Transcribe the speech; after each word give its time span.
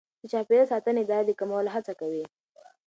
د 0.21 0.23
چاپیریال 0.31 0.67
ساتنې 0.73 0.99
اداره 1.01 1.25
د 1.25 1.31
کمولو 1.39 1.73
هڅه 1.75 1.93
کوي. 2.01 2.25